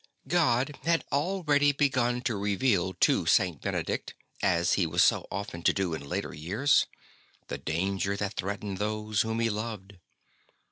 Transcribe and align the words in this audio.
God 0.27 0.79
had 0.81 1.05
already 1.11 1.71
begun 1.71 2.21
to 2.23 2.35
reveal 2.35 2.95
to 3.01 3.27
St. 3.27 3.61
Benedict, 3.61 4.15
as 4.41 4.73
He 4.73 4.87
was 4.87 5.03
so 5.03 5.27
often 5.29 5.61
to 5.61 5.73
do 5.73 5.93
in 5.93 6.09
later 6.09 6.33
years, 6.33 6.87
the 7.49 7.59
danger 7.59 8.17
that 8.17 8.33
threatened 8.33 8.79
those 8.79 9.21
whom 9.21 9.39
he 9.39 9.51
loved. 9.51 9.99